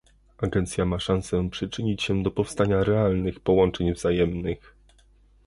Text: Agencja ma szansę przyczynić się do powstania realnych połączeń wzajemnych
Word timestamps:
Agencja 0.37 0.85
ma 0.85 0.99
szansę 0.99 1.49
przyczynić 1.49 2.03
się 2.03 2.23
do 2.23 2.31
powstania 2.31 2.83
realnych 2.83 3.39
połączeń 3.39 3.93
wzajemnych 3.93 4.75